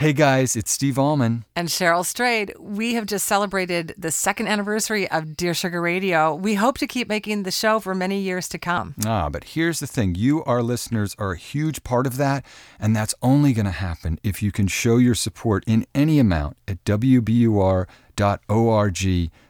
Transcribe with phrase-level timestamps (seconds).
[0.00, 1.44] Hey guys, it's Steve Almond.
[1.54, 2.54] And Cheryl Strayed.
[2.58, 6.34] We have just celebrated the second anniversary of Dear Sugar Radio.
[6.34, 8.94] We hope to keep making the show for many years to come.
[9.04, 12.46] Ah, but here's the thing you, our listeners, are a huge part of that,
[12.78, 16.56] and that's only going to happen if you can show your support in any amount
[16.66, 17.86] at wbur.org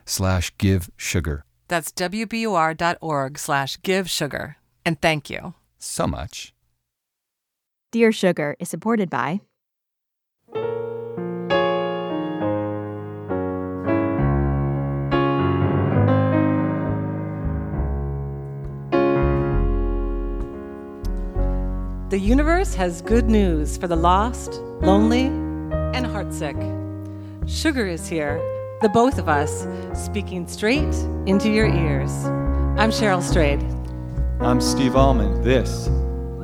[0.05, 1.45] slash give sugar.
[1.69, 4.57] That's wbur.org slash give sugar.
[4.85, 5.53] And thank you.
[5.79, 6.53] So much.
[7.93, 9.39] Dear Sugar is supported by
[22.11, 26.57] The universe has good news for the lost, lonely, and heartsick.
[27.47, 28.37] Sugar is here,
[28.81, 30.93] the both of us, speaking straight
[31.25, 32.11] into your ears.
[32.77, 33.63] I'm Cheryl Strayed.
[34.41, 35.45] I'm Steve Almond.
[35.45, 35.87] This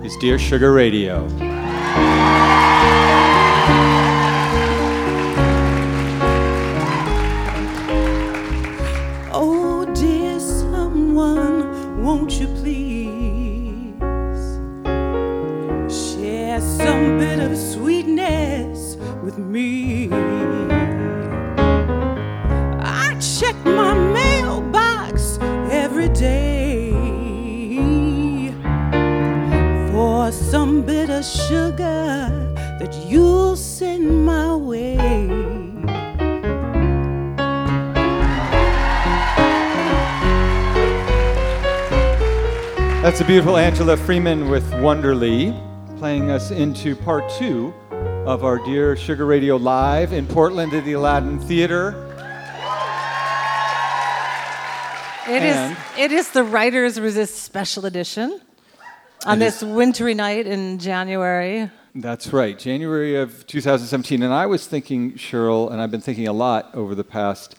[0.06, 1.28] is Dear Sugar Radio.
[19.38, 20.10] Me?
[22.82, 25.38] I check my mailbox
[25.72, 26.92] every day
[29.92, 32.30] for some bit of sugar
[32.80, 34.98] that you'll send my way.
[43.02, 45.54] That's the beautiful Angela Freeman with Wonderly,
[45.98, 47.74] playing us into part two
[48.28, 51.92] of our Dear Sugar Radio Live in Portland at the Aladdin Theater.
[55.30, 55.78] It is.
[55.98, 58.42] It is the Writers Resist special edition
[59.26, 59.70] on this is.
[59.70, 61.72] wintry night in January.
[61.96, 64.22] That's right, January of 2017.
[64.22, 67.56] And I was thinking, Cheryl, and I've been thinking a lot over the past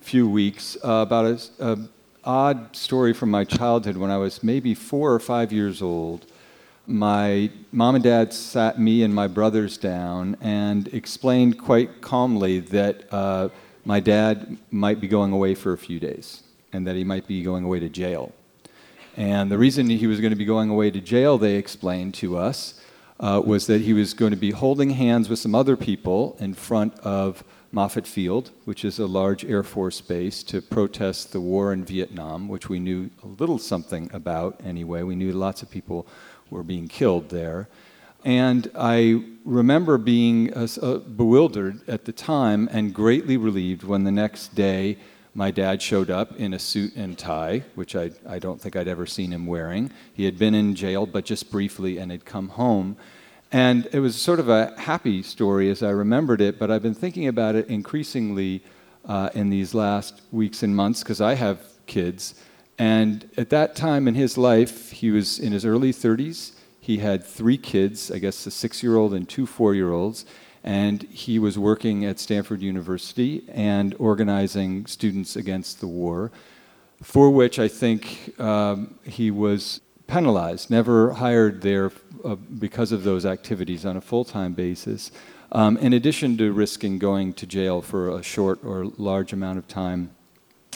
[0.00, 1.78] few weeks uh, about a, s- a
[2.24, 6.26] odd story from my childhood when I was maybe four or five years old.
[6.90, 13.12] My mom and dad sat me and my brothers down and explained quite calmly that
[13.12, 13.50] uh,
[13.84, 17.42] my dad might be going away for a few days and that he might be
[17.42, 18.32] going away to jail.
[19.18, 22.38] And the reason he was going to be going away to jail, they explained to
[22.38, 22.80] us,
[23.20, 26.54] uh, was that he was going to be holding hands with some other people in
[26.54, 31.70] front of Moffett Field, which is a large Air Force base, to protest the war
[31.74, 35.02] in Vietnam, which we knew a little something about anyway.
[35.02, 36.06] We knew lots of people
[36.50, 37.68] were being killed there.
[38.24, 44.10] And I remember being uh, uh, bewildered at the time and greatly relieved when the
[44.10, 44.98] next day
[45.34, 48.88] my dad showed up in a suit and tie, which I, I don't think I'd
[48.88, 49.92] ever seen him wearing.
[50.12, 52.96] He had been in jail, but just briefly, and had come home.
[53.52, 56.94] And it was sort of a happy story as I remembered it, but I've been
[56.94, 58.62] thinking about it increasingly
[59.06, 62.34] uh, in these last weeks and months because I have kids.
[62.78, 66.52] And at that time in his life, he was in his early 30s.
[66.80, 70.24] He had three kids, I guess a six year old and two four year olds.
[70.62, 76.30] And he was working at Stanford University and organizing students against the war,
[77.02, 81.92] for which I think um, he was penalized, never hired there
[82.24, 85.12] uh, because of those activities on a full time basis,
[85.52, 89.68] um, in addition to risking going to jail for a short or large amount of
[89.68, 90.10] time.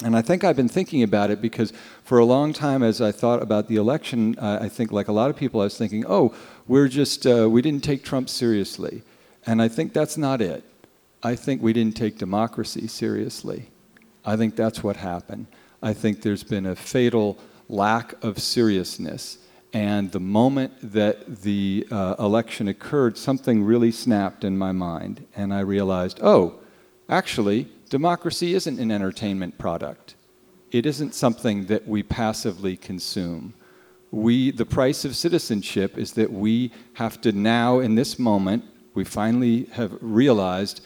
[0.04, 1.72] And I think I've been thinking about it because
[2.02, 5.12] for a long time, as I thought about the election, uh, I think, like a
[5.12, 6.34] lot of people, I was thinking, oh,
[6.66, 9.02] we're just, uh, we didn't take Trump seriously.
[9.46, 10.64] And I think that's not it.
[11.22, 13.70] I think we didn't take democracy seriously.
[14.24, 15.46] I think that's what happened.
[15.82, 17.38] I think there's been a fatal
[17.68, 19.38] lack of seriousness.
[19.72, 25.26] And the moment that the uh, election occurred, something really snapped in my mind.
[25.34, 26.60] And I realized, oh,
[27.12, 30.14] actually, democracy isn't an entertainment product.
[30.70, 33.54] It isn't something that we passively consume.
[34.10, 38.64] We, the price of citizenship is that we have to now, in this moment,
[38.94, 40.80] we finally have realized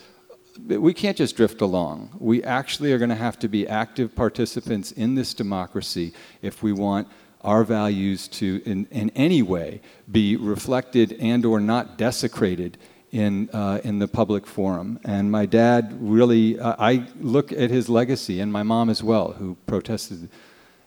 [0.65, 2.15] that we can't just drift along.
[2.19, 6.73] We actually are going to have to be active participants in this democracy if we
[6.73, 7.07] want
[7.41, 9.81] our values to, in, in any way,
[10.11, 12.77] be reflected and or not desecrated
[13.11, 14.99] in, uh, in the public forum.
[15.03, 19.33] And my dad really, uh, I look at his legacy, and my mom as well,
[19.33, 20.29] who protested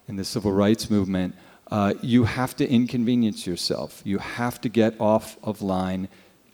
[0.09, 1.35] in the civil rights movement.
[1.71, 4.03] Uh, you have to inconvenience yourself.
[4.05, 6.09] You have to get off of line,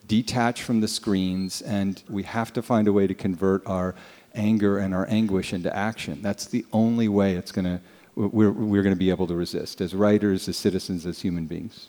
[0.06, 3.94] detach from the screens, and we have to find a way to convert our
[4.34, 6.20] anger and our anguish into action.
[6.20, 7.80] That's the only way it's going to
[8.16, 11.88] we're, we're going to be able to resist as writers, as citizens, as human beings.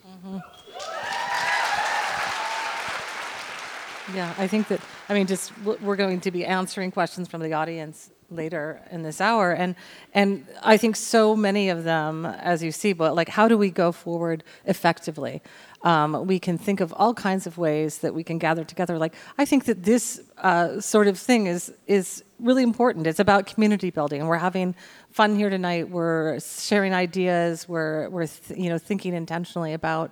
[4.13, 7.54] Yeah, I think that, I mean, just we're going to be answering questions from the
[7.54, 9.75] audience later in this hour and
[10.13, 13.69] and I think so many of them as you see but like how do we
[13.71, 15.42] go forward effectively?
[15.83, 18.98] Um, we can think of all kinds of ways that we can gather together.
[18.98, 23.07] Like I think that this uh, sort of thing is is really important.
[23.07, 24.75] It's about community building we're having
[25.12, 25.89] fun here tonight.
[25.89, 27.69] We're sharing ideas.
[27.69, 30.12] We're we're you know thinking intentionally about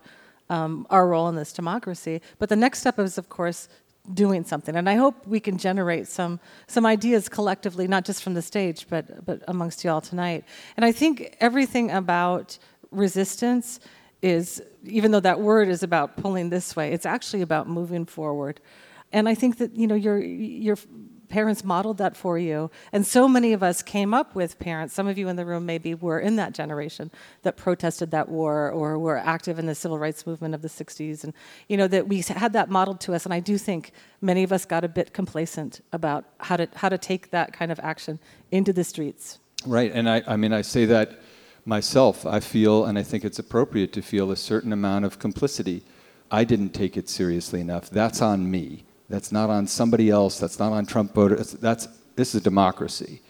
[0.50, 2.22] um, our role in this democracy.
[2.38, 3.68] But the next step is of course
[4.14, 4.76] doing something.
[4.76, 8.88] And I hope we can generate some some ideas collectively, not just from the stage,
[8.90, 10.46] but but amongst you all tonight.
[10.78, 12.58] And I think everything about
[12.92, 13.80] resistance
[14.22, 18.60] is, even though that word is about pulling this way, it's actually about moving forward.
[19.12, 20.78] And I think that you know your your
[21.36, 22.72] parents modeled that for you.
[22.94, 25.66] And so many of us came up with parents, some of you in the room
[25.66, 27.12] maybe were in that generation
[27.42, 31.26] that protested that war or were active in the civil rights movement of the 60s.
[31.26, 31.34] And,
[31.68, 33.26] you know, that we had that modeled to us.
[33.26, 33.92] And I do think
[34.22, 37.70] many of us got a bit complacent about how to, how to take that kind
[37.70, 38.18] of action
[38.52, 39.40] into the streets.
[39.66, 39.92] Right.
[39.94, 41.20] And I, I mean, I say that
[41.66, 42.26] myself.
[42.26, 45.84] I feel, and I think it's appropriate to feel, a certain amount of complicity.
[46.32, 47.90] I didn't take it seriously enough.
[47.90, 48.85] That's on me.
[49.10, 50.40] That's not on somebody else.
[50.40, 51.52] That's not on Trump voters.
[51.52, 53.22] That's, this is democracy.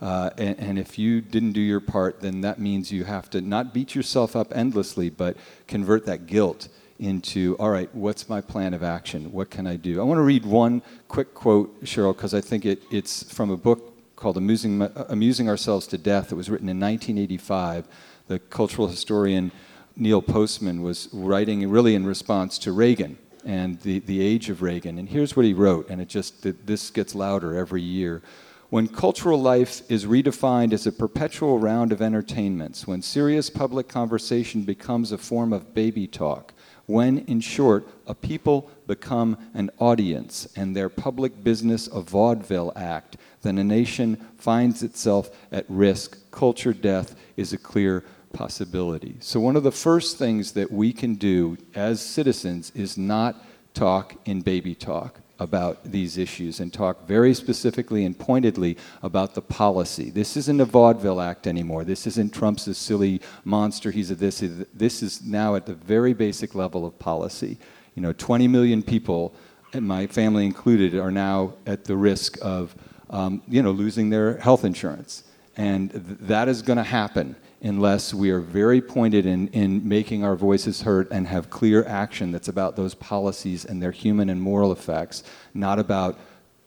[0.00, 3.40] Uh, and, and, if you didn't do your part, then that means you have to
[3.40, 5.36] not beat yourself up endlessly, but
[5.66, 6.68] convert that guilt
[7.00, 9.32] into, all right, what's my plan of action?
[9.32, 10.00] What can I do?
[10.00, 13.56] I want to read one quick quote, Cheryl, because I think it, it's from a
[13.56, 16.30] book called Amusing, Amusing Ourselves to Death.
[16.30, 17.88] It was written in 1985.
[18.28, 19.50] The cultural historian
[19.96, 24.98] Neil Postman was writing really in response to Reagan and the, the age of Reagan.
[24.98, 28.22] And here's what he wrote, and it just, this gets louder every year.
[28.68, 34.64] When cultural life is redefined as a perpetual round of entertainments, when serious public conversation
[34.64, 36.52] becomes a form of baby talk,
[36.84, 43.16] when, in short, a people become an audience and their public business a vaudeville act,
[43.40, 46.18] then a nation finds itself at risk.
[46.30, 49.16] Culture death is a clear possibility.
[49.20, 53.36] So, one of the first things that we can do as citizens is not
[53.74, 59.42] talk in baby talk about these issues and talk very specifically and pointedly about the
[59.42, 60.10] policy.
[60.10, 61.84] This isn't a vaudeville act anymore.
[61.84, 63.90] This isn't Trump's a silly monster.
[63.90, 64.42] He's a this.
[64.74, 67.58] This is now at the very basic level of policy.
[67.94, 69.34] You know, 20 million people,
[69.72, 72.74] and my family included, are now at the risk of,
[73.10, 75.24] um, you know, losing their health insurance,
[75.56, 80.24] and th- that is going to happen unless we are very pointed in, in making
[80.24, 84.40] our voices heard and have clear action that's about those policies and their human and
[84.40, 85.24] moral effects,
[85.54, 86.18] not about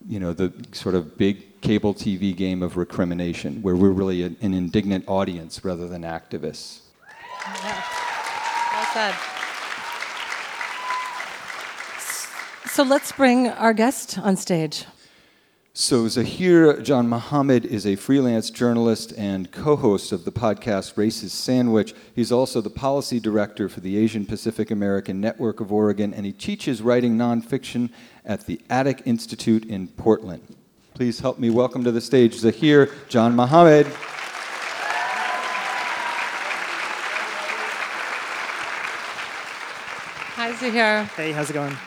[0.07, 4.35] you know, the sort of big cable TV game of recrimination, where we're really an,
[4.41, 6.79] an indignant audience rather than activists.
[7.63, 7.83] Yeah.
[8.73, 9.15] Well said.
[12.69, 14.85] So let's bring our guest on stage.
[15.73, 21.93] So, Zahir Janmohamed is a freelance journalist and co host of the podcast Racist Sandwich.
[22.13, 26.33] He's also the policy director for the Asian Pacific American Network of Oregon, and he
[26.33, 27.89] teaches writing nonfiction
[28.25, 30.57] at the Attic Institute in Portland.
[30.93, 33.87] Please help me welcome to the stage Zahir Janmohamed.
[40.35, 41.05] Hi, Zahir.
[41.15, 41.77] Hey, how's it going?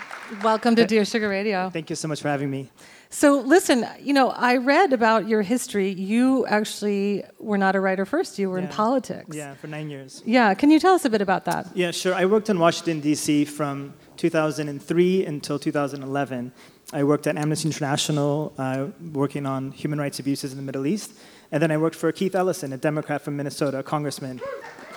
[0.43, 1.69] Welcome to Dear Sugar Radio.
[1.69, 2.71] Thank you so much for having me.
[3.15, 5.93] So, listen, you know, I read about your history.
[5.93, 8.65] You actually were not a writer first, you were yeah.
[8.65, 9.37] in politics.
[9.37, 10.21] Yeah, for nine years.
[10.27, 11.69] Yeah, can you tell us a bit about that?
[11.77, 12.13] Yeah, sure.
[12.13, 13.45] I worked in Washington, D.C.
[13.45, 16.53] from 2003 until 2011.
[16.93, 21.13] I worked at Amnesty International, uh, working on human rights abuses in the Middle East.
[21.53, 24.41] And then I worked for Keith Ellison, a Democrat from Minnesota, a congressman.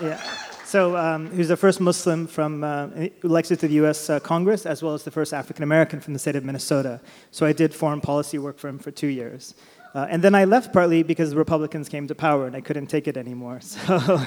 [0.01, 0.19] Yeah.
[0.67, 2.89] So um, he was the first Muslim from uh,
[3.23, 4.09] elected to the U.S.
[4.09, 6.99] Uh, Congress, as well as the first African American from the state of Minnesota.
[7.31, 9.55] So I did foreign policy work for him for two years.
[9.95, 12.87] Uh, and then I left partly because the Republicans came to power and I couldn't
[12.87, 13.61] take it anymore.
[13.69, 14.21] So,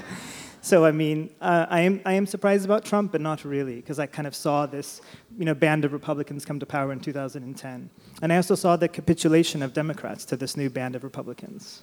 [0.63, 3.99] so I mean, uh, I, am, I am surprised about Trump, but not really, because
[3.99, 5.03] I kind of saw this
[5.39, 7.91] you know, band of Republicans come to power in 2010.
[8.23, 11.83] And I also saw the capitulation of Democrats to this new band of Republicans.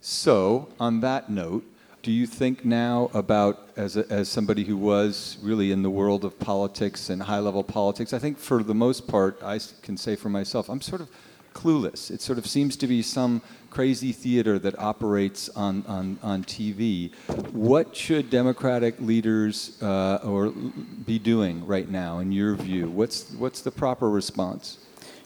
[0.00, 1.64] So, on that note,
[2.04, 6.22] do you think now about, as, a, as somebody who was really in the world
[6.22, 10.14] of politics and high level politics, I think for the most part, I can say
[10.14, 11.08] for myself, I'm sort of
[11.54, 12.10] clueless.
[12.10, 17.10] It sort of seems to be some crazy theater that operates on, on, on TV.
[17.52, 22.90] What should Democratic leaders uh, or be doing right now, in your view?
[22.90, 24.76] What's, what's the proper response?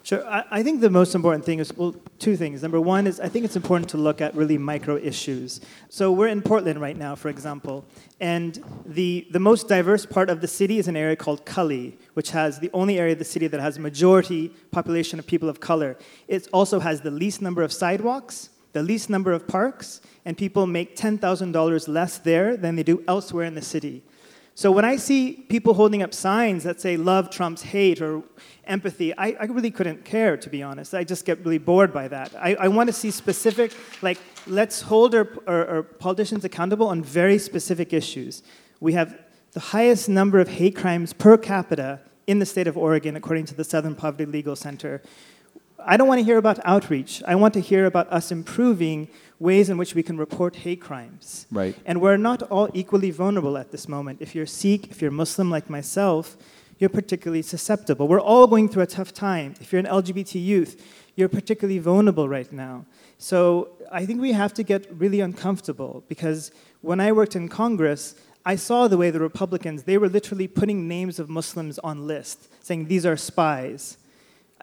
[0.03, 0.27] Sure.
[0.27, 2.63] I, I think the most important thing is, well, two things.
[2.63, 5.61] Number one is I think it's important to look at really micro issues.
[5.91, 7.85] So we're in Portland right now, for example,
[8.21, 12.31] and the, the most diverse part of the city is an area called Cully, which
[12.31, 15.61] has the only area of the city that has a majority population of people of
[15.61, 15.97] color.
[16.27, 20.67] It also has the least number of sidewalks, the least number of parks, and people
[20.67, 24.03] make $10,000 less there than they do elsewhere in the city.
[24.59, 28.25] So when I see people holding up signs that say love trumps hate or
[28.65, 30.95] empathy, I, I really couldn't care, to be honest.
[30.95, 32.35] I just get really bored by that.
[32.35, 33.73] I, I want to see specific,
[34.03, 38.43] like, let's hold our, our, our politicians accountable on very specific issues.
[38.81, 39.17] We have
[39.53, 43.55] the highest number of hate crimes per capita in the state of Oregon, according to
[43.55, 45.03] the Southern Poverty Legal Center.
[45.85, 47.23] I don't want to hear about outreach.
[47.27, 49.09] I want to hear about us improving
[49.39, 51.47] ways in which we can report hate crimes.
[51.51, 51.77] Right.
[51.87, 54.21] And we're not all equally vulnerable at this moment.
[54.21, 56.37] If you're Sikh, if you're Muslim like myself,
[56.79, 58.09] you're particularly susceptible.
[58.09, 59.55] We're all going through a tough time.
[59.61, 60.85] If you're an LGBT youth,
[61.17, 62.87] you're particularly vulnerable right now.
[63.19, 68.15] So I think we have to get really uncomfortable because when I worked in Congress,
[68.47, 72.49] I saw the way the Republicans, they were literally putting names of Muslims on lists,
[72.61, 73.99] saying these are spies.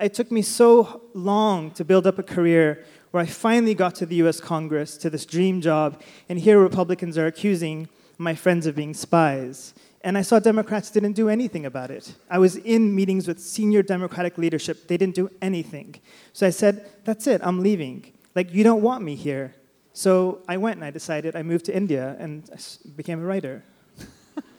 [0.02, 4.06] It took me so long to build up a career where I finally got to
[4.06, 7.88] the US Congress, to this dream job, and here Republicans are accusing
[8.18, 9.74] my friends of being spies.
[10.02, 12.14] And I saw Democrats didn't do anything about it.
[12.30, 15.96] I was in meetings with senior Democratic leadership, they didn't do anything.
[16.34, 18.12] So I said, That's it, I'm leaving.
[18.36, 19.56] Like, you don't want me here.
[19.94, 22.58] So I went and I decided I moved to India and I
[22.98, 23.64] became a writer.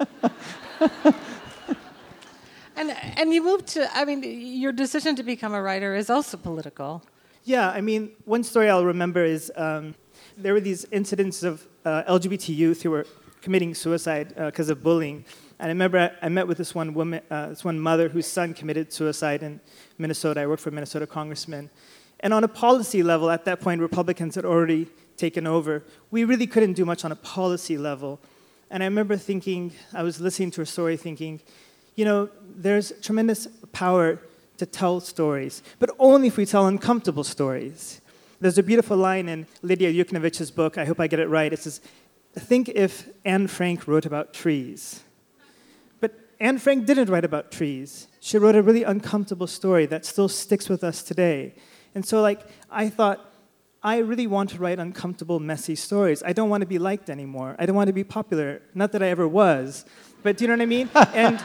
[2.77, 6.37] And, and you moved to, I mean, your decision to become a writer is also
[6.37, 7.03] political.
[7.45, 9.95] Yeah, I mean, one story I'll remember is um,
[10.37, 13.07] there were these incidents of uh, LGBT youth who were
[13.41, 15.25] committing suicide because uh, of bullying.
[15.59, 18.27] And I remember I, I met with this one woman, uh, this one mother whose
[18.27, 19.61] son committed suicide in
[19.97, 20.41] Minnesota.
[20.41, 21.71] I worked for a Minnesota congressman.
[22.21, 25.83] And on a policy level, at that point, Republicans had already taken over.
[26.11, 28.21] We really couldn't do much on a policy level.
[28.71, 31.41] And I remember thinking, I was listening to her story thinking,
[31.97, 34.21] you know, there's tremendous power
[34.59, 38.01] to tell stories, but only if we tell uncomfortable stories.
[38.41, 41.53] There's a beautiful line in Lidia Yuknavitch's book, I hope I get it right.
[41.53, 41.81] It says,
[42.39, 45.03] Think if Anne Frank wrote about trees.
[46.01, 48.09] But Anne Frank didn't write about trees.
[48.21, 51.55] She wrote a really uncomfortable story that still sticks with us today.
[51.95, 53.33] And so, like, I thought,
[53.83, 56.23] I really want to write uncomfortable, messy stories.
[56.27, 57.57] I don't want to be liked anymore.
[57.59, 58.61] I don't want to be popular.
[58.75, 59.87] Not that I ever was,
[60.23, 60.91] but do you know what I mean?
[61.15, 61.43] and,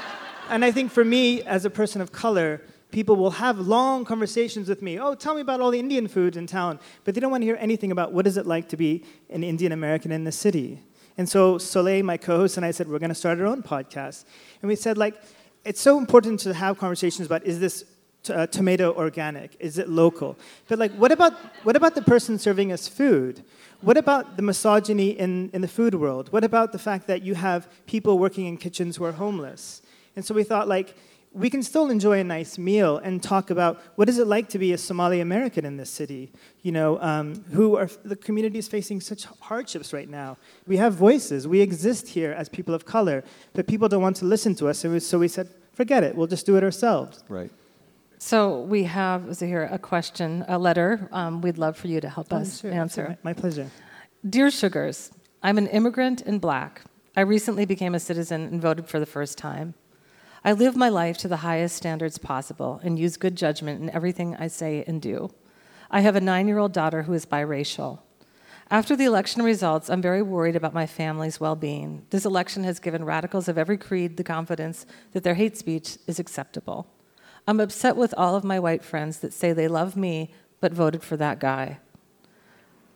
[0.52, 4.68] and I think for me, as a person of color, people will have long conversations
[4.70, 5.00] with me.
[5.00, 6.80] Oh, tell me about all the Indian food in town.
[7.04, 9.44] But they don't want to hear anything about what is it like to be an
[9.44, 10.84] Indian American in the city.
[11.18, 14.26] And so Soleil, my co-host, and I said, we're going to start our own podcast.
[14.62, 15.22] And we said, like,
[15.64, 17.86] it's so important to have conversations about is this
[18.24, 19.56] t- uh, tomato organic?
[19.60, 20.38] Is it local?
[20.68, 23.44] But like, what about what about the person serving us food?
[23.82, 26.32] What about the misogyny in, in the food world?
[26.32, 29.81] What about the fact that you have people working in kitchens who are homeless?
[30.16, 30.96] And so we thought, like,
[31.34, 34.60] we can still enjoy a nice meal and talk about what is it like to
[34.60, 36.30] be a Somali American in this city,
[36.62, 40.36] you know, um, who are the community is facing such hardships right now.
[40.68, 44.26] We have voices, we exist here as people of color, but people don't want to
[44.26, 47.24] listen to us, and so we said, forget it, we'll just do it ourselves.
[47.30, 47.50] Right.
[48.18, 51.08] So we have is here a question, a letter.
[51.14, 53.02] Um, we'd love for you to help Oh, us sure, answer.
[53.04, 53.18] absolutely.
[53.24, 53.72] My pleasure.
[54.30, 56.82] Dear Sugars, I'm an immigrant and black.
[57.16, 59.76] I recently became a citizen and voted for the first time.
[60.44, 64.36] I live my life to the highest standards possible and use good judgment in everything
[64.38, 65.30] I say and do.
[65.92, 68.00] I have a nine year old daughter who is biracial.
[68.72, 72.08] After the election results, I'm very worried about my family's well being.
[72.10, 76.18] This election has given radicals of every creed the confidence that their hate speech is
[76.18, 76.88] acceptable.
[77.48, 81.04] I'm upset with all of my white friends that say they love me but voted
[81.04, 81.80] for that guy.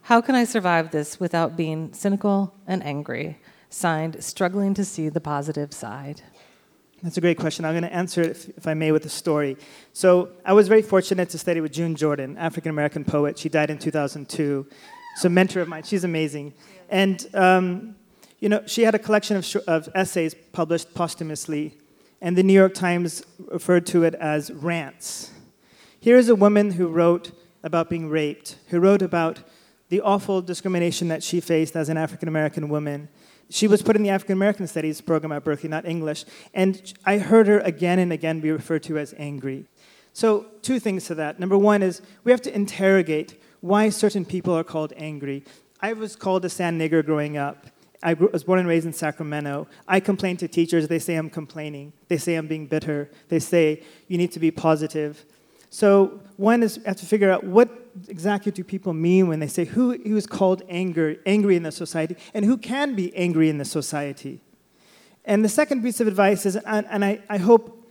[0.04, 3.40] How can I survive this without being cynical and angry?
[3.70, 6.22] Signed, struggling to see the positive side.
[7.06, 7.66] That's a great question.
[7.66, 9.58] I'm going to answer it, if, if I may, with a story.
[9.94, 13.38] So, I was very fortunate to study with June Jordan, African American poet.
[13.38, 14.66] She died in 2002.
[15.18, 15.84] So, mentor of mine.
[15.84, 16.56] She's amazing.
[16.90, 17.96] And, um,
[18.40, 21.78] you know, she had a collection of, sh- of essays published posthumously,
[22.22, 25.30] and the New York Times referred to it as rants.
[26.00, 29.42] Here is a woman who wrote about being raped, who wrote about
[29.90, 33.10] the awful discrimination that she faced as an African American woman.
[33.50, 37.20] She was put in the African American Studies program at Berkeley, not English, and I
[37.20, 39.66] heard her again and again be referred to as angry.
[40.14, 41.40] So, two things to that.
[41.40, 45.44] Number one is we have to interrogate why certain people are called angry.
[45.82, 47.68] I was called a sand nigger growing up.
[48.02, 49.68] I was born and raised in Sacramento.
[49.88, 50.88] I complain to teachers.
[50.88, 51.92] They say I'm complaining.
[52.08, 53.10] They say I'm being bitter.
[53.30, 55.26] They say you need to be positive.
[55.76, 57.70] So one is have to figure out what
[58.08, 61.72] exactly do people mean when they say who, who is called anger, angry in the
[61.74, 64.40] society and who can be angry in the society.
[65.26, 67.86] And the second piece of advice is, and, and I, I hope,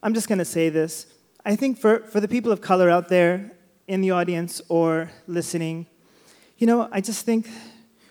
[0.00, 1.08] I'm just going to say this.
[1.44, 3.50] I think for, for the people of color out there
[3.88, 5.88] in the audience or listening,
[6.58, 7.48] you know, I just think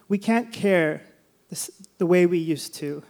[0.10, 1.02] we can't care
[1.50, 3.04] this, the way we used to.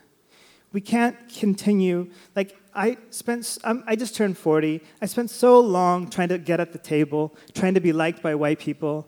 [0.74, 4.82] We can't continue, like, I spent, um, I just turned 40.
[5.01, 8.36] I spent so long trying to get at the table, trying to be liked by
[8.36, 9.08] white people.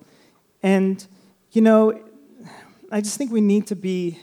[0.62, 1.05] And,
[1.51, 2.00] you know,
[2.91, 4.19] I just think we need to be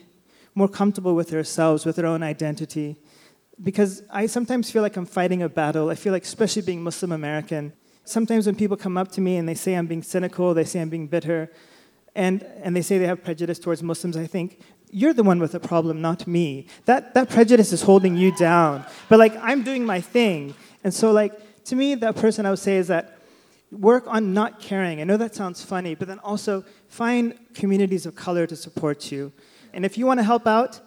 [0.55, 2.97] more comfortable with ourselves, with our own identity.
[3.63, 5.91] Because I sometimes feel like I'm fighting a battle.
[5.91, 7.73] I feel like, especially being Muslim American,
[8.05, 10.81] sometimes when people come up to me and they say I'm being cynical, they say
[10.81, 11.51] I'm being bitter,
[12.15, 14.61] and, and they say they have prejudice towards Muslims, I think,
[14.93, 16.67] you're the one with a problem, not me.
[16.85, 18.85] That, that prejudice is holding you down.
[19.09, 20.55] But like, I'm doing my thing.
[20.85, 23.19] And so, like, to me, that person I would say is that
[23.71, 25.01] work on not caring.
[25.01, 29.33] I know that sounds funny, but then also find communities of color to support you.
[29.73, 30.81] And if you want to help out,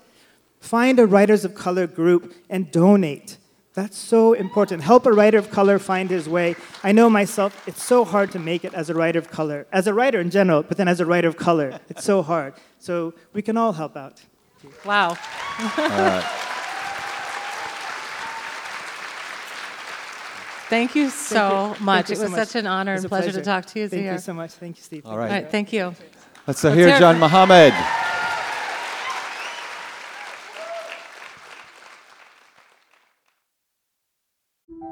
[0.59, 3.37] find a Writers of Color group and donate.
[3.75, 4.83] That's so important.
[4.83, 6.55] Help a writer of color find his way.
[6.81, 9.85] I know myself, it's so hard to make it as a writer of color, as
[9.85, 12.53] a writer in general, but then as a writer of color, it's so hard.
[12.79, 14.21] So we can all help out.
[14.85, 15.17] Wow.
[15.77, 16.21] Uh,
[20.69, 21.35] thank you so
[21.73, 21.85] Thank you.
[21.85, 22.09] much.
[22.09, 22.47] You it so was much.
[22.47, 23.87] such an honor It and a pleasure, to talk to you.
[23.89, 24.13] Thank Zahir.
[24.13, 24.51] you so much.
[24.51, 25.05] Thank you, Steve.
[25.05, 25.25] All right.
[25.29, 25.93] All right, thank you.
[26.47, 28.04] Let's Let's hear hear John for-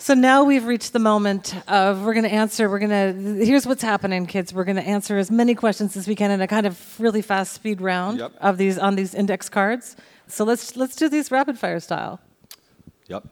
[0.00, 2.70] So now we've reached the moment of we're going to answer.
[2.70, 2.88] We're going
[3.38, 4.54] to here's what's happening, kids.
[4.54, 7.20] We're going to answer as many questions as we can in a kind of really
[7.20, 8.32] fast speed round Yep.
[8.40, 9.96] of these on these index cards.
[10.26, 12.18] So let's let's do these rapid fire style.
[13.08, 13.26] Yep.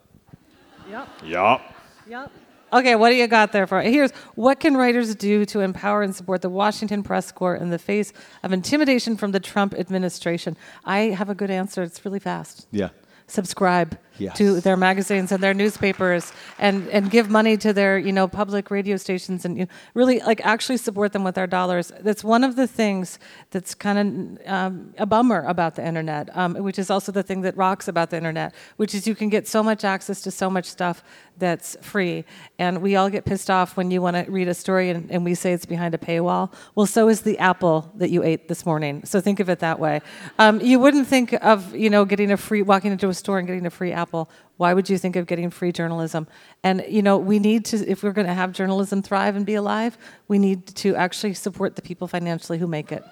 [0.91, 1.07] Yep.
[1.25, 1.61] Yep.
[2.07, 2.31] Yep.
[2.71, 3.81] Okay, what do you got there for?
[3.81, 7.79] Here's what can writers do to empower and support the Washington Press Corps in the
[7.79, 10.55] face of intimidation from the Trump administration?
[10.85, 11.81] I have a good answer.
[11.81, 12.67] It's really fast.
[12.69, 12.89] Yeah.
[13.29, 14.37] Subscribe Yes.
[14.37, 18.69] to their magazines and their newspapers, and and give money to their you know public
[18.69, 21.93] radio stations, and you know, really like actually support them with our dollars.
[22.01, 23.17] That's one of the things
[23.51, 27.41] that's kind of um, a bummer about the internet, um, which is also the thing
[27.43, 30.49] that rocks about the internet, which is you can get so much access to so
[30.49, 31.01] much stuff
[31.37, 32.25] that's free.
[32.57, 35.23] And we all get pissed off when you want to read a story and, and
[35.23, 36.51] we say it's behind a paywall.
[36.75, 39.05] Well, so is the apple that you ate this morning.
[39.05, 40.01] So think of it that way.
[40.37, 43.47] Um, you wouldn't think of, you know, getting a free, walking into a store and
[43.47, 44.29] getting a free apple.
[44.57, 46.27] Why would you think of getting free journalism?
[46.63, 49.55] And, you know, we need to, if we're going to have journalism thrive and be
[49.55, 53.03] alive, we need to actually support the people financially who make it.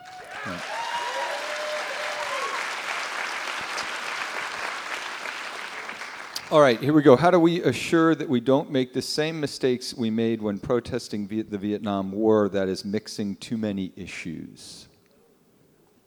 [6.49, 7.17] All right, here we go.
[7.17, 11.27] How do we assure that we don't make the same mistakes we made when protesting
[11.27, 14.87] the Vietnam War, that is, mixing too many issues?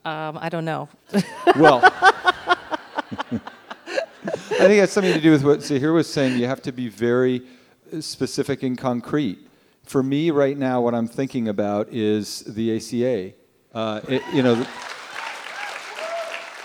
[0.02, 0.88] Um, I don't know.
[1.56, 1.82] Well,
[4.60, 6.38] I think that's something to do with what Zahir was saying.
[6.38, 7.40] You have to be very
[7.90, 9.38] uh, specific and concrete.
[9.84, 13.32] For me, right now, what I'm thinking about is the ACA.
[13.72, 14.56] Uh, it, you know,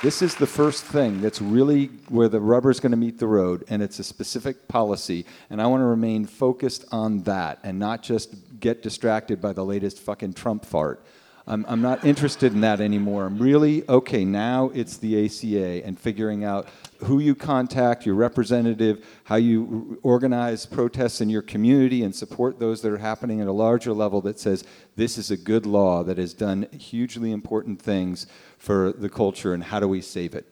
[0.04, 3.64] this is the first thing that's really where the rubber's going to meet the road,
[3.70, 5.26] and it's a specific policy.
[5.50, 9.64] And I want to remain focused on that and not just get distracted by the
[9.64, 11.02] latest fucking Trump fart.
[11.48, 13.26] I'm, I'm not interested in that anymore.
[13.26, 16.68] I'm really, okay, now it's the ACA and figuring out
[17.04, 22.82] who you contact, your representative, how you organize protests in your community and support those
[22.82, 24.64] that are happening at a larger level that says
[24.96, 28.26] this is a good law that has done hugely important things
[28.58, 30.48] for the culture and how do we save it?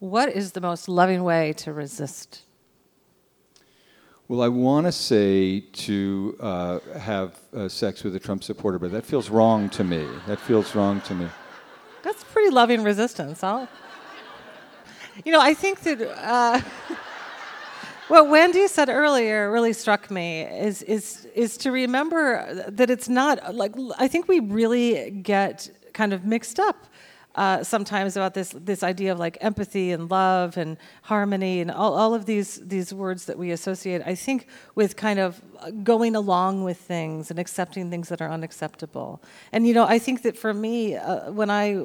[0.00, 2.42] What is the most loving way to resist?
[4.30, 8.92] Well, I want to say to uh, have uh, sex with a Trump supporter, but
[8.92, 10.06] that feels wrong to me.
[10.28, 11.26] That feels wrong to me.
[12.04, 13.42] That's pretty loving resistance.
[13.42, 13.68] I'll,
[15.24, 16.60] you know, I think that uh,
[18.06, 23.56] what Wendy said earlier really struck me is is is to remember that it's not
[23.56, 26.86] like I think we really get kind of mixed up
[27.34, 31.94] uh, sometimes about this this idea of like empathy and love and harmony and all,
[31.94, 34.02] all of these these words that we associate.
[34.04, 35.40] I think with kind of
[35.84, 39.22] going along with things and accepting things that are unacceptable.
[39.52, 41.84] And you know, I think that for me, uh, when I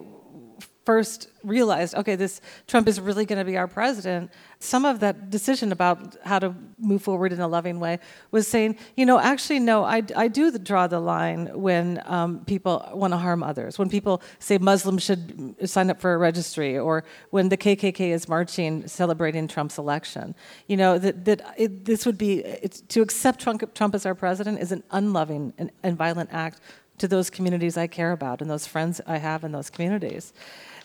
[0.85, 5.29] first realized, okay, this Trump is really going to be our president, some of that
[5.29, 7.99] decision about how to move forward in a loving way
[8.31, 12.87] was saying, you know, actually, no, I, I do draw the line when um, people
[12.93, 17.03] want to harm others, when people say Muslims should sign up for a registry, or
[17.31, 20.35] when the KKK is marching celebrating Trump's election.
[20.67, 22.43] You know, that, that it, this would be,
[22.89, 26.59] to accept Trump, Trump as our president is an unloving and, and violent act
[26.97, 30.33] to those communities I care about and those friends I have in those communities.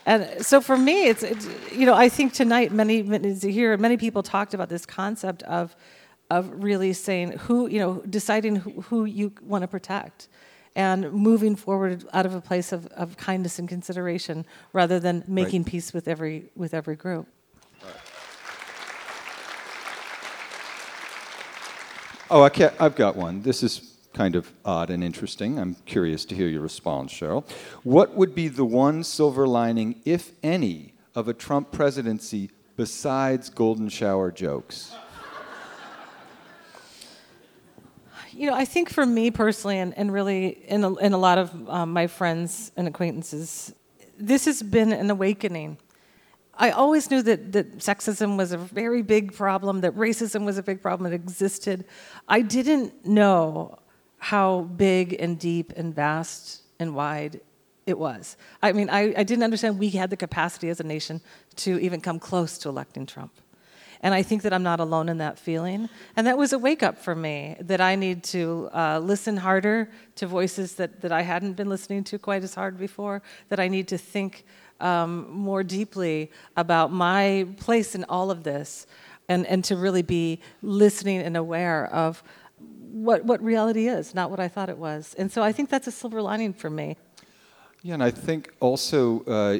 [0.05, 3.03] And so for me, it's, it's you know I think tonight many
[3.39, 5.75] here many people talked about this concept of
[6.29, 10.27] of really saying who you know deciding who, who you want to protect
[10.75, 15.63] and moving forward out of a place of, of kindness and consideration rather than making
[15.63, 15.71] right.
[15.71, 17.27] peace with every with every group.
[22.33, 23.41] Oh, I can't, I've got one.
[23.41, 25.57] This is kind of odd and interesting.
[25.57, 27.47] I'm curious to hear your response, Cheryl.
[27.83, 33.89] What would be the one silver lining, if any, of a Trump presidency besides golden
[33.89, 34.93] shower jokes?
[38.33, 41.37] You know, I think for me personally, and, and really in a, in a lot
[41.37, 43.75] of um, my friends and acquaintances,
[44.17, 45.77] this has been an awakening.
[46.57, 50.63] I always knew that, that sexism was a very big problem, that racism was a
[50.63, 51.85] big problem, that existed.
[52.27, 53.79] I didn't know
[54.23, 57.41] how big and deep and vast and wide
[57.87, 58.37] it was.
[58.61, 61.21] I mean, I, I didn't understand we had the capacity as a nation
[61.55, 63.33] to even come close to electing Trump.
[64.03, 65.89] And I think that I'm not alone in that feeling.
[66.15, 69.89] And that was a wake up for me that I need to uh, listen harder
[70.17, 73.67] to voices that, that I hadn't been listening to quite as hard before, that I
[73.69, 74.45] need to think
[74.79, 78.85] um, more deeply about my place in all of this,
[79.29, 82.23] and, and to really be listening and aware of
[82.91, 85.15] what, what reality is, not what I thought it was.
[85.17, 86.97] And so I think that's a silver lining for me.
[87.81, 89.59] Yeah, and I think also uh,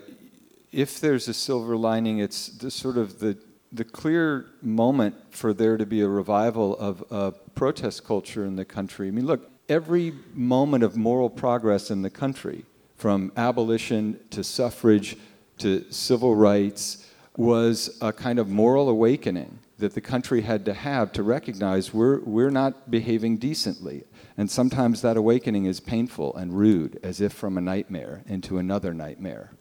[0.71, 3.37] if there's a silver lining, it's the sort of the
[3.73, 9.07] the clear moment for there to be a revival of protest culture in the country.
[9.07, 12.65] I mean, look, every moment of moral progress in the country,
[12.97, 15.15] from abolition to suffrage
[15.59, 21.11] to civil rights, was a kind of moral awakening that the country had to have
[21.11, 24.05] to recognize we're, we're not behaving decently.
[24.37, 28.93] And sometimes that awakening is painful and rude, as if from a nightmare into another
[28.93, 29.51] nightmare.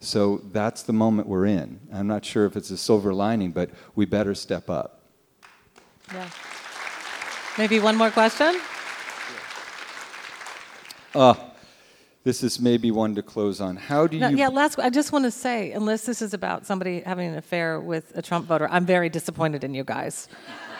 [0.00, 1.80] So that's the moment we're in.
[1.92, 5.02] I'm not sure if it's a silver lining, but we better step up.
[6.12, 6.28] Yeah.
[7.56, 8.60] Maybe one more question?
[11.14, 11.34] Uh,
[12.28, 13.74] this is maybe one to close on.
[13.74, 14.28] How do you?
[14.36, 14.78] yeah, last.
[14.78, 18.20] I just want to say, unless this is about somebody having an affair with a
[18.20, 20.28] Trump voter, I'm very disappointed in you guys.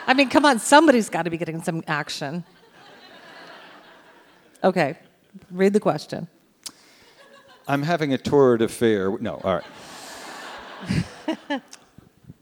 [0.05, 2.43] I mean, come on, somebody's got to be getting some action.
[4.63, 4.99] Okay,
[5.49, 6.27] read the question.
[7.67, 9.17] I'm having a torrid affair.
[9.17, 9.59] No, all
[11.49, 11.61] right.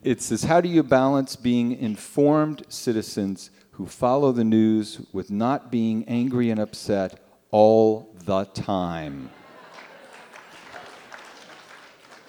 [0.03, 5.71] it says, How do you balance being informed citizens who follow the news with not
[5.71, 9.29] being angry and upset all the time.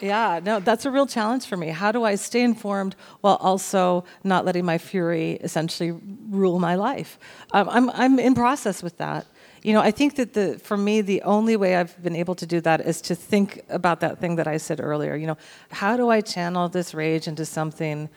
[0.00, 1.68] Yeah, no, that's a real challenge for me.
[1.68, 5.92] How do I stay informed while also not letting my fury essentially
[6.30, 7.18] rule my life?
[7.52, 9.26] Um, I'm, I'm in process with that.
[9.62, 12.46] You know, I think that the, for me, the only way I've been able to
[12.46, 15.16] do that is to think about that thing that I said earlier.
[15.16, 15.38] You know,
[15.70, 18.08] how do I channel this rage into something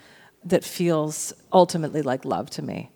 [0.44, 2.90] that feels ultimately like love to me?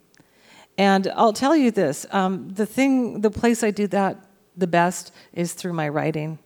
[0.79, 4.23] And I'll tell you this um, the thing, the place I do that
[4.57, 6.39] the best is through my writing.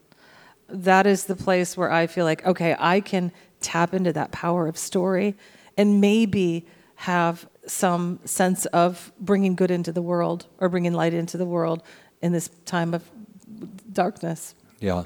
[0.69, 4.67] That is the place where I feel like, okay, I can tap into that power
[4.67, 5.37] of story
[5.77, 6.67] and maybe
[6.97, 11.83] have some sense of bringing good into the world or bringing light into the world
[12.21, 13.09] in this time of
[13.93, 14.55] darkness.
[14.81, 15.05] Yeah.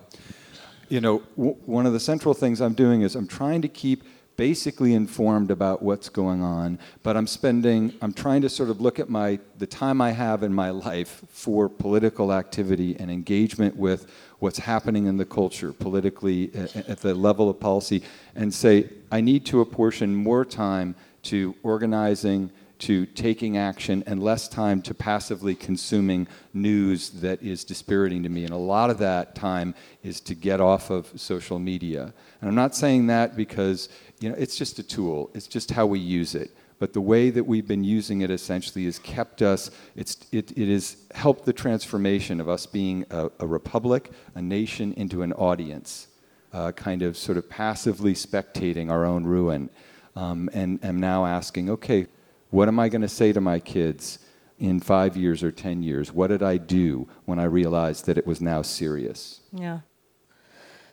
[0.89, 4.05] You know, w- one of the central things I'm doing is I'm trying to keep
[4.37, 8.99] basically informed about what's going on, but I'm spending, I'm trying to sort of look
[8.99, 14.11] at my, the time I have in my life for political activity and engagement with
[14.41, 18.03] what's happening in the culture politically at the level of policy
[18.35, 24.49] and say, I need to apportion more time to organizing, to taking action, and less
[24.49, 28.45] time to passively consuming news that is dispiriting to me.
[28.45, 32.13] And a lot of that time is to get off of social media.
[32.41, 33.89] And I'm not saying that because
[34.25, 35.19] you know, it's just a tool.
[35.37, 36.51] It's just how we use it.
[36.81, 40.69] But the way that we've been using it essentially has kept us, it's, it, it
[40.77, 46.09] has helped the transformation of us being a, a republic, a nation, into an audience.
[46.55, 49.69] uh, kind of sort of passively spectating our own ruin,
[50.15, 52.07] um, and am now asking, okay,
[52.51, 54.21] what am I going to say to my kids
[54.61, 56.13] in five years or ten years?
[56.13, 59.41] What did I do when I realized that it was now serious?
[59.53, 59.81] Yeah.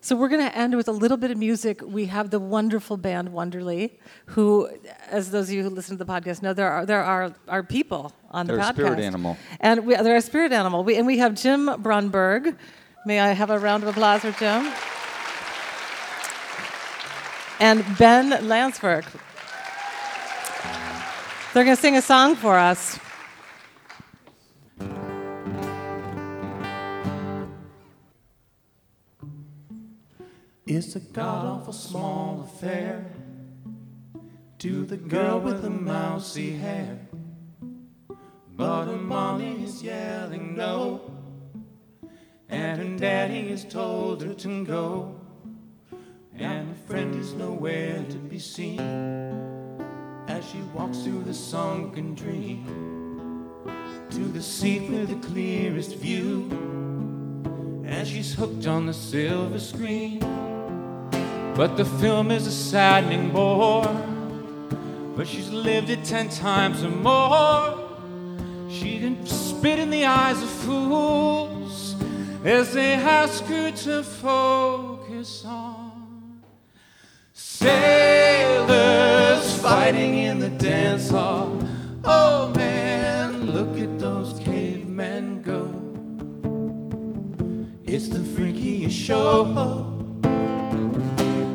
[0.04, 1.80] So we're going to end with a little bit of music.
[1.86, 4.68] We have the wonderful band Wonderly, who,
[5.12, 7.62] as those of you who listen to the podcast know, there are there are, are
[7.62, 8.74] people on They're the a podcast.
[8.74, 9.38] spirit animal.
[9.60, 10.84] And we, they're a spirit animal.
[10.84, 12.56] We, and we have Jim Brunberg.
[13.06, 14.74] May I have a round of applause for Jim?
[17.60, 19.06] And Ben Landsberg.
[21.54, 22.98] They're going to sing a song for us.
[30.68, 33.12] It's a god awful small affair
[34.60, 37.00] to the girl with the mousy hair.
[38.56, 41.02] But her mommy is yelling no,
[42.48, 45.20] and her daddy has told her to go.
[46.36, 48.80] And her friend is nowhere to be seen
[50.28, 53.50] as she walks through the sunken dream
[54.12, 56.91] to the seat with the clearest view.
[58.02, 60.18] And she's hooked on the silver screen.
[61.56, 63.86] But the film is a saddening bore.
[65.16, 67.78] But she's lived it ten times or more.
[68.72, 71.96] She can spit in the eyes of fools
[72.44, 76.42] as they ask her to focus on
[77.34, 78.82] sailors
[79.62, 81.51] fighting in the dance hall.
[89.02, 89.46] Show.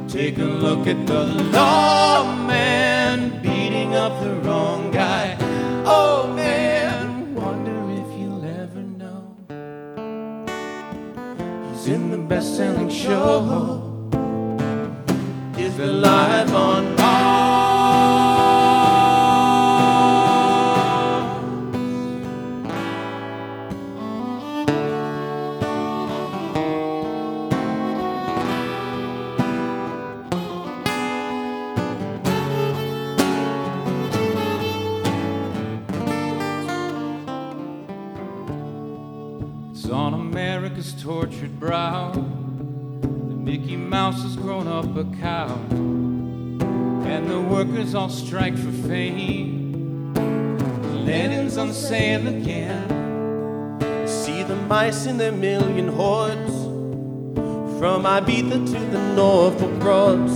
[0.08, 5.36] Take a look at the lawman beating up the wrong guy.
[5.84, 9.36] Oh man, wonder if you'll ever know.
[11.70, 13.80] He's in the best selling show.
[15.56, 16.95] Is the live on
[40.86, 42.12] America's tortured brow.
[42.12, 45.48] The Mickey Mouse has grown up a cow.
[47.06, 50.14] And the workers all strike for fame.
[51.04, 52.88] Lenin's on sale again.
[54.06, 56.54] See the mice in their million hordes.
[57.78, 60.32] From Ibiza to the Norfolk Broads.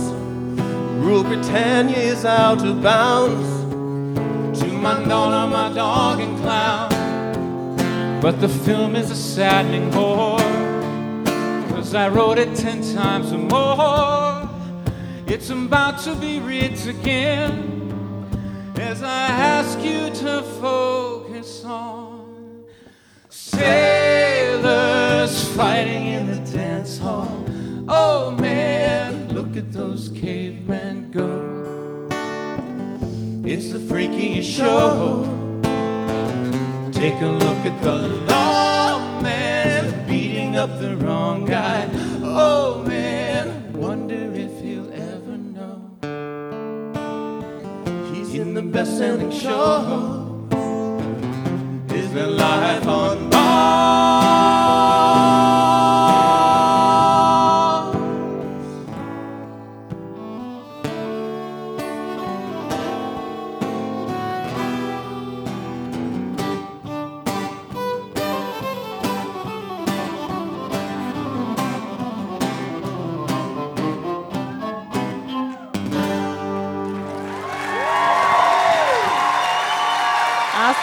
[1.03, 4.59] Rule Britannia is out of bounds.
[4.61, 6.91] To my daughter, my dog and clown.
[8.21, 10.40] But the film is a saddening bore.
[11.91, 14.49] Cause I wrote it ten times or more.
[15.27, 17.91] It's about to be writ again.
[18.79, 22.63] As I ask you to focus on
[23.27, 24.73] sailors
[25.53, 27.43] fighting in the dance hall.
[27.89, 32.07] Oh man, look at those cavemen go.
[33.43, 35.25] It's the freakiest show.
[36.93, 38.60] Take a look at the beating
[40.61, 41.89] up the wrong guy.
[42.21, 45.89] Oh man, wonder if he'll ever know.
[48.13, 50.47] He's in the best selling show.
[51.89, 54.20] Is the life on Mars?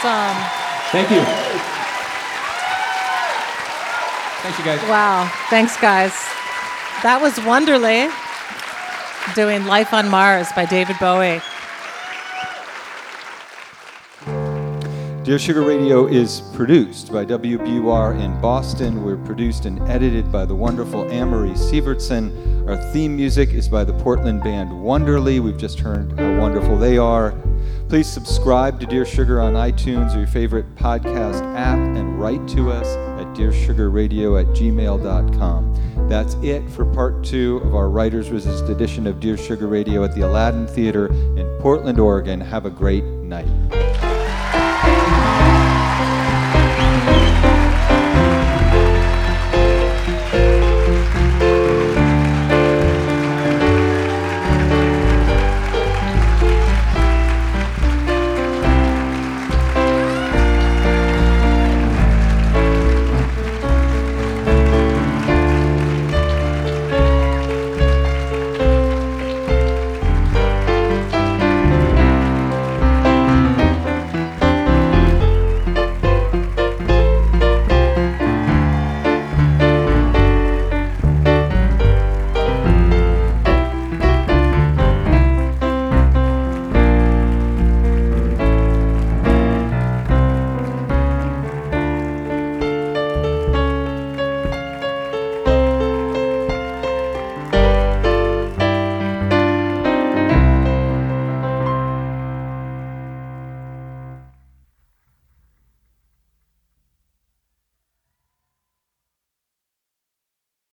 [0.01, 0.37] Awesome.
[0.93, 1.21] Thank you.
[4.43, 4.81] Thanks, you guys.
[4.89, 5.29] Wow.
[5.51, 6.13] Thanks, guys.
[7.03, 8.09] That was Wonderly
[9.35, 11.41] doing Life on Mars by David Bowie.
[15.25, 19.03] Dear Sugar Radio is produced by WBUR in Boston.
[19.03, 22.67] We're produced and edited by the wonderful Amory Sivertson.
[22.69, 25.41] Our theme music is by the Portland band Wonderly.
[25.41, 27.35] We've just heard how wonderful they are.
[27.89, 32.71] Please subscribe to Dear Sugar on iTunes or your favorite podcast app and write to
[32.71, 32.87] us
[33.19, 36.07] at dearsugarradio at gmail.com.
[36.07, 40.15] That's it for part two of our Writer's Resist edition of Dear Sugar Radio at
[40.15, 42.43] the Aladdin Theater in Portland, Oregon.
[42.43, 43.49] Have a great night.